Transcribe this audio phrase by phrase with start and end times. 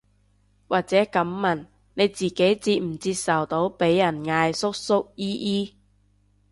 [0.67, 5.75] 或者噉問，你自己接唔接受到被人嗌叔叔姨姨